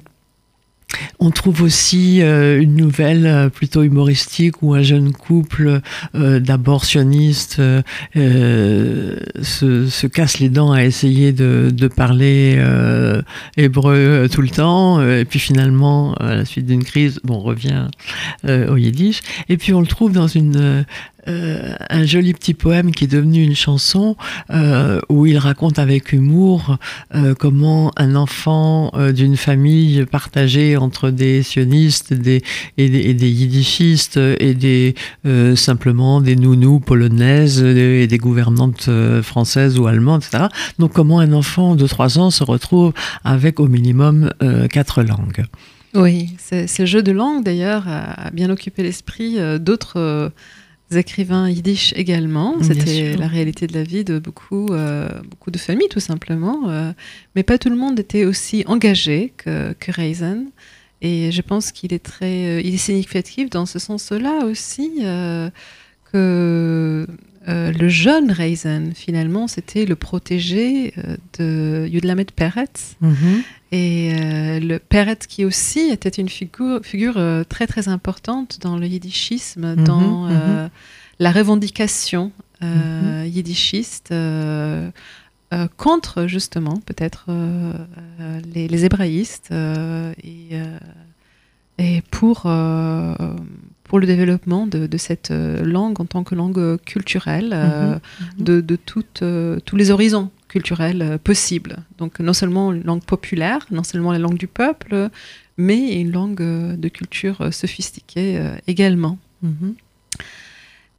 [1.20, 5.82] on trouve aussi euh, une nouvelle euh, plutôt humoristique où un jeune couple
[6.16, 7.82] euh, d'abortionnistes euh,
[8.16, 13.22] euh, se, se casse les dents à essayer de, de parler euh,
[13.58, 15.02] hébreu tout le temps.
[15.02, 17.88] Et puis finalement à la suite d'une crise bon, on revient
[18.48, 19.22] au yiddish.
[19.50, 20.86] Et puis on le trouve dans une
[21.28, 24.16] euh, un joli petit poème qui est devenu une chanson
[24.50, 26.78] euh, où il raconte avec humour
[27.14, 32.42] euh, comment un enfant d'une famille partagée entre des sionistes et,
[32.78, 34.96] des, yiddishistes et des
[35.56, 38.90] simplement des nounous polonaises et des gouvernantes
[39.22, 40.46] françaises ou allemandes, etc.
[40.80, 42.94] Donc comment un enfant de 3 ans se retrouve
[43.24, 44.32] avec au minimum
[44.72, 45.46] quatre langues.
[45.94, 50.32] Oui, ce jeu de langue d'ailleurs a bien occupé l'esprit d'autres
[50.98, 52.56] écrivains yiddish également.
[52.62, 56.70] C'était la réalité de la vie de beaucoup, euh, beaucoup de familles tout simplement.
[56.70, 56.92] euh,
[57.36, 60.48] mais pas tout le monde était aussi engagé que, que Reisen.
[61.02, 65.50] Et je pense qu'il est très, euh, il est significatif dans ce sens-là aussi euh,
[66.12, 67.08] que
[67.48, 70.94] le jeune Reisen finalement c'était le protégé
[71.40, 72.96] de Yudlamet Peretz.
[73.72, 78.78] Et euh, le Peretz qui aussi était une figure, figure euh, très très importante dans
[78.78, 80.32] le yiddishisme, Mhm, dans mhm.
[80.32, 80.68] euh,
[81.20, 82.32] la revendication
[82.64, 84.14] euh, yiddishiste
[85.78, 87.26] contre justement peut-être
[88.54, 90.58] les, les hébraïstes et,
[91.78, 98.44] et pour, pour le développement de, de cette langue en tant que langue culturelle Mhm,
[98.44, 99.24] de, de toutes,
[99.66, 101.78] tous les horizons culturels euh, possibles.
[101.98, 105.10] Donc non seulement une langue populaire, non seulement la langue du peuple,
[105.58, 109.18] mais une langue euh, de culture euh, sophistiquée également.
[109.42, 109.76] Mhm.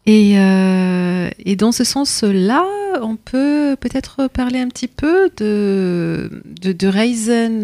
[0.05, 2.65] Et, euh, et dans ce sens-là,
[3.01, 7.63] on peut peut-être parler un petit peu de, de, de Reisen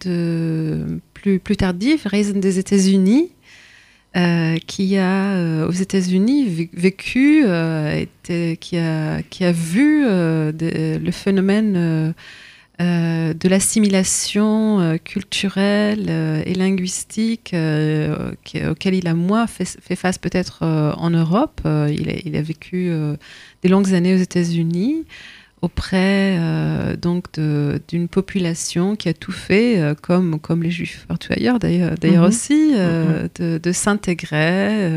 [0.00, 3.28] de plus, plus tardif, Reisen des États-Unis,
[4.16, 10.04] euh, qui a euh, aux États-Unis vé- vécu, euh, était- qui, a, qui a vu
[10.06, 10.52] euh,
[10.98, 12.12] le phénomène euh,
[12.80, 18.32] euh, de l'assimilation euh, culturelle euh, et linguistique euh,
[18.70, 21.60] auquel il a moins fait, face peut-être euh, en Europe.
[21.64, 23.16] Euh, il, a, vécu euh,
[23.62, 25.04] des longues années aux États-Unis,
[25.66, 27.24] auprès euh, donc
[27.88, 32.22] d'une population qui a tout fait, euh, comme, comme les juifs partout ailleurs d'ailleurs, d'ailleurs
[32.24, 32.28] Mhm.
[32.28, 34.90] aussi, euh, de, de s'intégrer,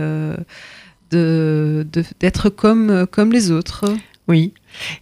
[1.12, 3.86] de, de- d'être comme, comme les autres.
[4.28, 4.54] Oui,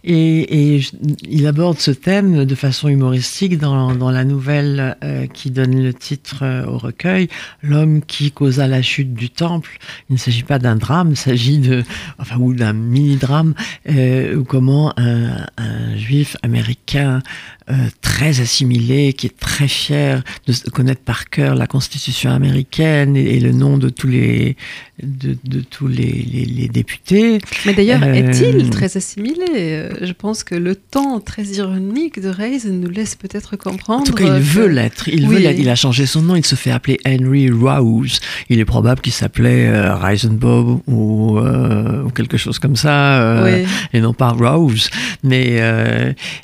[0.04, 0.80] et,
[1.28, 6.38] il aborde ce thème de façon humoristique dans, la nouvelle euh, qui donne le titre
[6.42, 7.28] euh, au recueil,
[7.62, 9.78] L'homme qui causa la chute du temple.
[10.08, 11.84] Il ne s'agit pas d'un drame, il s'agit de,
[12.18, 13.54] enfin, ou d'un mini-drame,
[13.88, 17.22] euh, où comment un juif américain
[17.70, 23.36] euh, très assimilé, qui est très fier de connaître par cœur la constitution américaine et,
[23.36, 24.56] et le nom de tous les,
[25.02, 29.88] de, de tous les, les- les députés, Mais d'ailleurs, Euh, est-il très assimilé?
[30.00, 34.00] Je pense que le temps très ironique de Reis nous laisse peut-être comprendre.
[34.00, 35.08] En tout cas, il que- veut l'être.
[35.08, 35.34] Il, Oui.
[35.36, 35.58] veut l'être.
[35.58, 36.36] il a changé son nom.
[36.36, 38.20] Il se fait appeler Henry Rouse.
[38.48, 43.66] Il est probable qu'il s'appelait euh, Reisenbob ou, euh, ou quelque chose comme ça, Oui.
[43.92, 44.88] et non pas Rouse.
[45.22, 45.60] Mais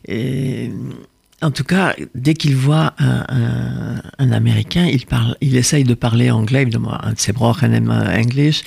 [0.09, 0.71] et-
[1.45, 5.95] en tout cas, dès qu'il voit un, un- un Américain, il parle, il essaye de
[5.95, 6.63] parler anglais.
[6.63, 8.63] Évidemment, un de ses English,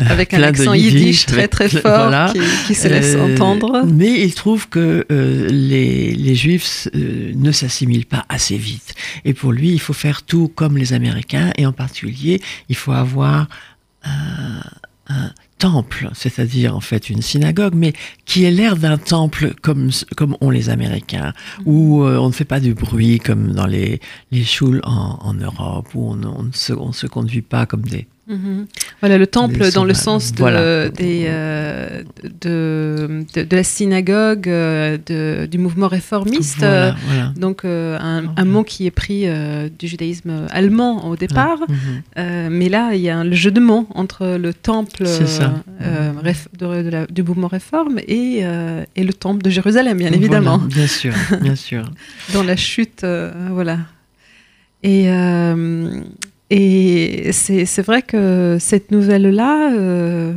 [0.00, 2.32] euh, Avec un de accent yiddish très très fort voilà.
[2.32, 3.84] qui, qui se laisse Euh, entendre.
[3.86, 8.94] Mais il trouve que euh, les, les Juifs euh, ne s'assimilent pas assez vite.
[9.24, 12.92] Et pour lui, il faut faire tout comme les Américains, et en particulier, il faut
[12.92, 13.48] avoir
[14.04, 14.60] un,
[15.08, 17.92] un temple, c'est-à-dire en fait une synagogue, mais
[18.24, 21.32] qui ait l'air d'un temple comme, comme ont les Américains,
[21.64, 24.00] où euh, on ne fait pas du bruit comme dans les,
[24.32, 27.82] les schools en, en Europe, où on, on ne se, on se conduit pas comme
[27.82, 28.06] des...
[28.28, 28.66] Mhm.
[29.00, 30.88] Voilà, le temple dans le sens de, Voilà.
[30.88, 32.02] des, euh,
[32.40, 36.58] de, de, de la synagogue, euh, de, du mouvement réformiste.
[36.58, 37.32] Voilà, voilà.
[37.36, 42.48] Donc euh, un, mot qui est pris euh, du judaïsme allemand au départ, Mhm.
[42.50, 45.04] Mais là il y a un- le jeu de mots entre le temple
[46.60, 48.38] la- du mouvement réforme et,
[48.96, 51.90] et le temple de Jérusalem, bien évidemment, bien sûr, bien sûr.
[52.34, 53.04] dans la chute,
[53.50, 53.78] voilà.
[54.82, 55.06] Et,
[56.50, 60.34] et c'est vrai que cette nouvelle-là euh,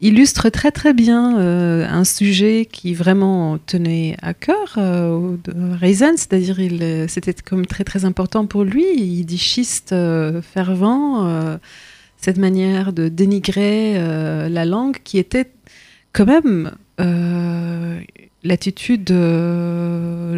[0.00, 6.16] illustre très très bien euh, un sujet qui vraiment tenait à cœur euh, de Reisen,
[6.16, 11.56] c'est-à-dire il c'était comme très très important pour lui, yiddishiste euh, fervent, euh,
[12.16, 13.94] cette manière de dénigrer
[14.48, 15.50] la langue qui était
[16.14, 16.72] quand même
[18.42, 19.12] l'attitude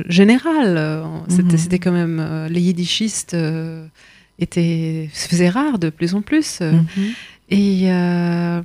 [0.08, 1.04] générale.
[1.28, 1.56] C'était Mhm.
[1.58, 3.36] c'était quand même les yiddishistes
[4.38, 6.60] étaient se faisaient rares de plus en plus.
[6.60, 6.86] Mhm.
[7.48, 8.62] et, euh,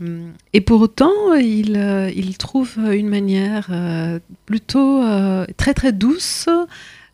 [0.54, 6.50] et pour autant, il, euh, il trouve une manière euh, plutôt euh, très très douce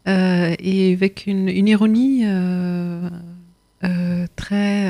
[0.05, 2.23] et avec une, une ironie
[4.37, 4.85] très,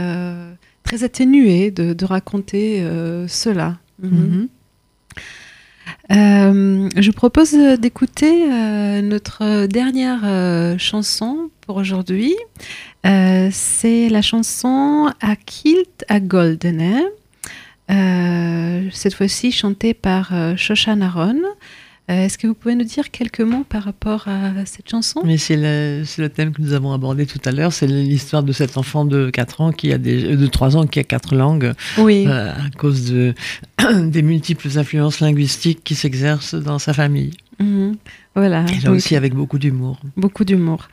[0.83, 2.85] très atténuée de, de raconter
[3.27, 3.79] cela.
[4.01, 4.11] Mhm.
[4.11, 4.47] Mhm.
[6.11, 12.35] Euh, je propose d'écouter euh, notre dernière euh, chanson pour aujourd'hui.
[13.03, 17.05] C'est la chanson A Kilt a Goldene,
[17.89, 21.39] euh, cette fois-ci chantée par euh, Shoshan Aaron.
[22.09, 25.21] Euh, Est-ce que vous pouvez nous dire quelques mots par rapport à cette chanson?
[25.25, 28.77] Mais c'est le, thème que nous avons abordé tout à l'heure, c'est l'histoire de cet
[28.77, 31.73] enfant de 4 ans qui a des, euh, de 3 ans qui a quatre langues
[31.97, 32.25] Oui.
[32.27, 33.33] euh, à cause de,
[34.05, 37.31] des multiples influences linguistiques qui s'exercent dans sa famille.
[37.59, 37.97] Mhm.
[38.35, 38.65] Voilà.
[38.71, 39.99] Et là aussi avec beaucoup d'humour.
[40.15, 40.89] Beaucoup d'humour.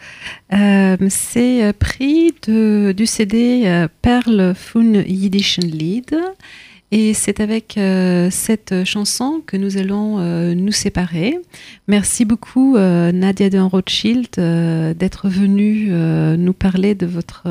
[0.52, 6.16] Euh, c'est pris de, du CD Perle von Yiddischen Lied.
[6.97, 11.36] Et c'est avec euh, cette chanson que nous allons euh, nous séparer.
[11.88, 17.49] Merci beaucoup euh, Nadia de Rothschild d'être venue nous parler de votre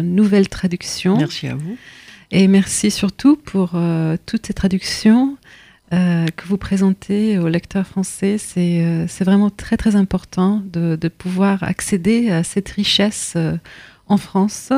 [0.00, 1.16] nouvelle traduction.
[1.16, 1.76] Merci à vous.
[2.30, 3.76] Et merci surtout pour
[4.26, 5.38] toutes ces traductions
[5.90, 8.38] que vous présentez aux lecteurs français.
[8.38, 13.36] C'est vraiment très très important de, de pouvoir accéder à cette richesse
[14.06, 14.72] en France.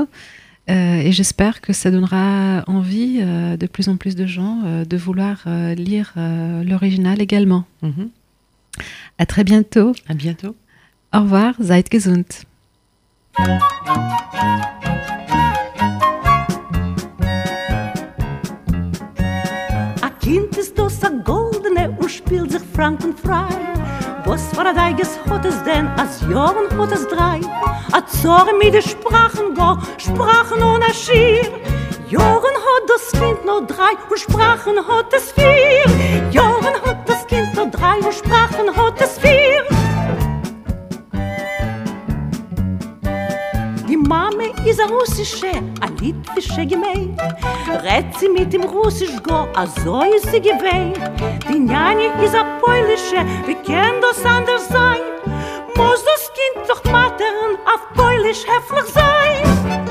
[0.68, 4.84] Euh, et j'espère que ça donnera envie euh, de plus en plus de gens euh,
[4.84, 7.64] de vouloir euh, lire euh, l'original également.
[7.82, 8.10] Mhm.
[9.18, 9.92] À très bientôt.
[10.08, 10.56] À bientôt.
[11.14, 11.54] Au revoir.
[11.60, 12.26] Seid gesund.
[20.02, 23.46] A Kind ist das a goldene und spielt sich frankenfrei.
[24.26, 27.40] Was war a deiges hat es denn, as Jahren hat es drei?
[27.92, 31.48] A Zorre mit de Sprachen go, Sprachen und a Schier.
[32.08, 36.32] Jahren hat das Kind noch drei und Sprachen hat es vier.
[36.32, 39.64] Jahren hat das Kind noch drei und Sprachen hat es vier.
[43.96, 47.08] Die Mame is a russische, a litwische Gemei.
[47.82, 50.92] Rät sie mit dem Russisch go, a so is sie gewei.
[51.48, 55.00] Die Njani is a polische, wie kann das anders sein?
[55.76, 59.86] Muss das Kind doch matern, auf polisch heftig sein?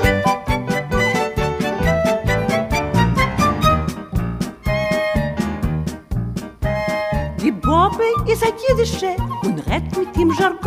[7.42, 10.65] Die Bobbe is a jiddische und rett mit dem Jargon.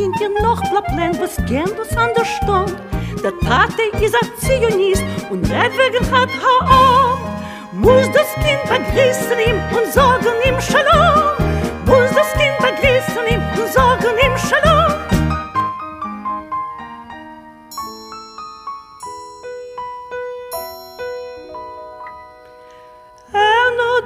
[0.00, 2.74] Kind ja noch plapplen, was kennt das anders stand?
[3.22, 7.18] Der Tate is a Zionist und rett wegen hat Haam.
[7.72, 11.36] Muss das Kind begrüßen ihm und sagen ihm Shalom.
[11.84, 14.70] Muss das Kind begrüßen ihm und sagen ihm Shalom.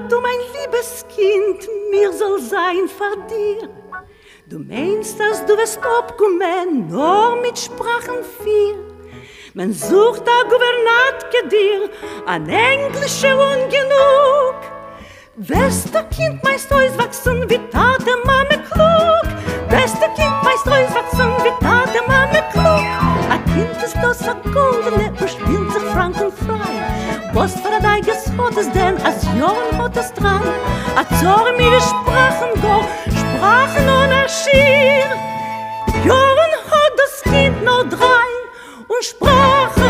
[0.08, 3.83] Du mein liebes Kind, mir soll sein vor dir.
[4.46, 8.74] Du meinst, dass du wirst abkommen, nur mit Sprachen vier.
[9.54, 11.88] Man sucht a Gouvernatke dir,
[12.26, 14.56] an Englische ungenug.
[15.36, 19.24] Wirst du Kind meist auswachsen, wie Tate Mame klug.
[19.70, 22.84] Wirst du Kind meist auswachsen, wie Tate Mame klug.
[23.30, 26.84] A Kind ist das a Goldene und spielt sich frank und frei.
[27.32, 30.42] Was für a Deiges hat es denn, als Jorn hat es dran.
[30.96, 32.84] A Zore mir Sprachen go,
[33.44, 35.04] Sprachen ohne Schier.
[36.02, 38.30] Jorn hat das Kind nur drei
[38.88, 39.83] und Sprachen